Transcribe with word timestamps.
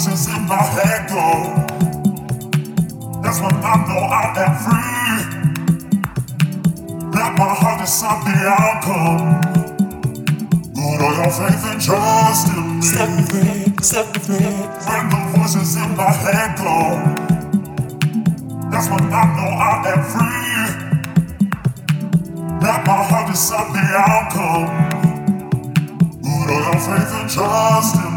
emotions 0.00 0.28
in 0.28 0.46
my 0.48 0.62
head 0.62 1.08
go. 1.10 1.28
That's 3.22 3.40
when 3.40 3.52
I 3.52 3.76
know 3.86 4.00
I 4.08 4.32
am 4.44 4.54
free. 4.64 5.18
That 7.12 7.34
my 7.36 7.54
heart 7.54 7.82
is 7.82 8.02
not 8.02 8.24
the 8.24 8.32
outcome. 8.48 9.40
But 10.74 11.00
I 11.04 11.16
your 11.16 11.30
faith 11.30 11.64
and 11.66 11.80
trust 11.82 12.48
in 12.48 12.76
me. 12.76 12.82
Step 12.82 13.08
with 13.10 13.34
me, 13.34 13.76
step 13.82 14.06
with 14.14 14.28
me. 14.30 14.36
When 14.88 15.08
the 15.10 15.20
voices 15.36 15.76
in 15.76 15.96
my 15.96 16.10
head 16.10 16.56
go. 16.56 16.80
That's 18.70 18.88
when 18.88 19.04
I 19.12 19.24
know 19.36 19.50
I 19.52 19.72
am 19.92 20.02
free. 20.12 20.96
That 22.60 22.86
my 22.86 23.02
heart 23.04 23.30
is 23.30 23.50
not 23.50 23.72
the 23.74 23.84
outcome. 24.08 24.66
But 26.22 26.50
I 26.50 26.72
your 26.72 26.80
faith 26.80 27.12
and 27.20 27.30
trust 27.30 27.96
in 27.96 28.09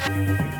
Thank 0.00 0.54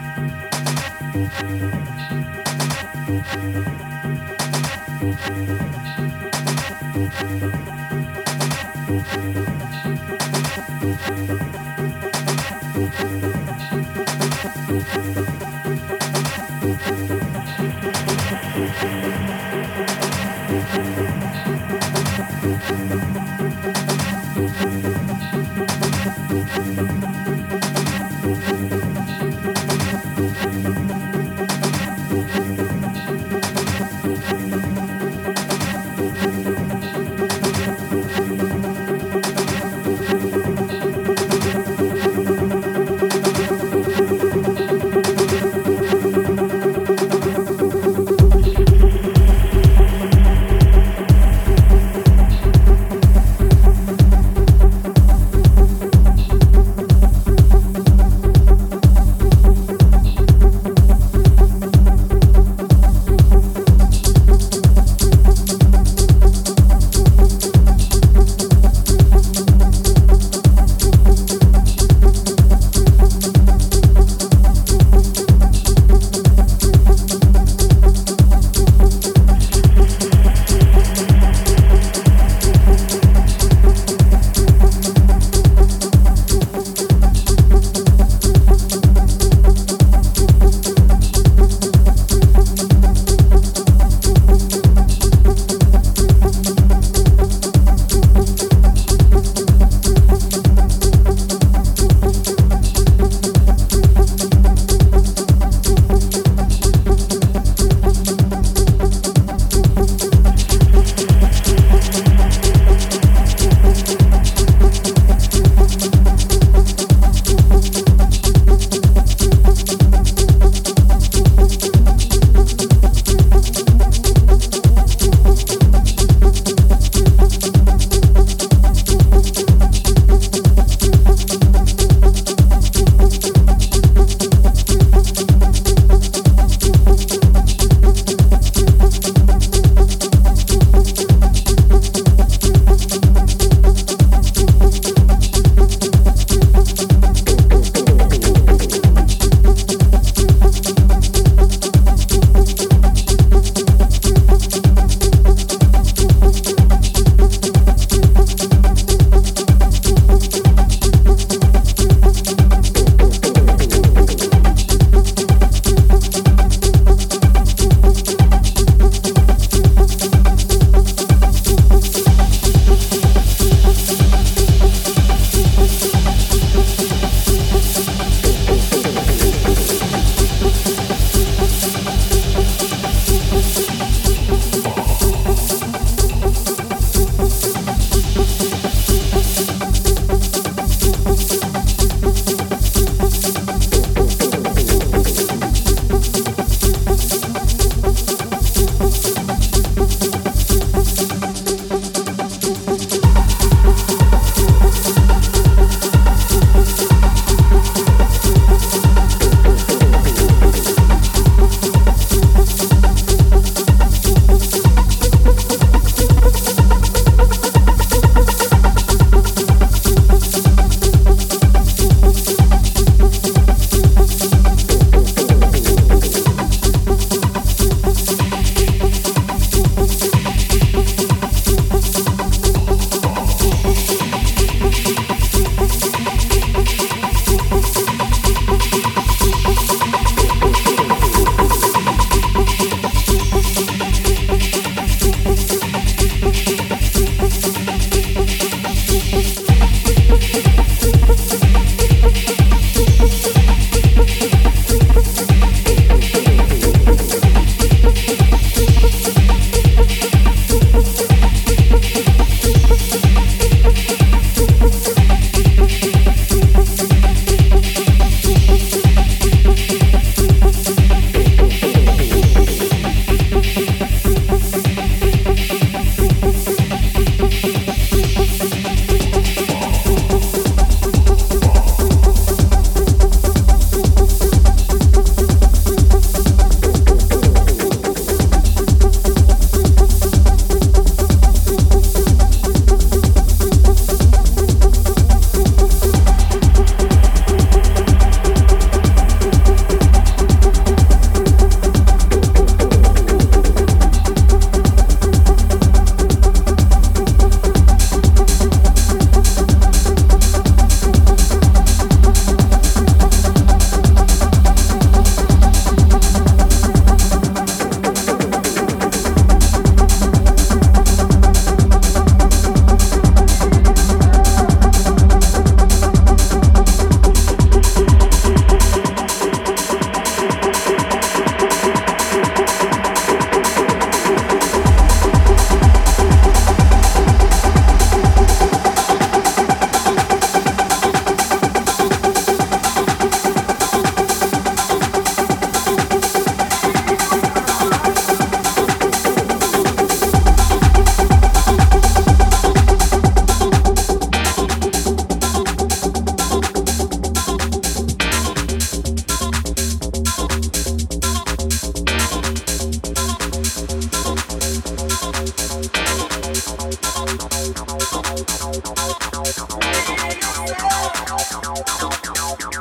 Música 371.20 372.59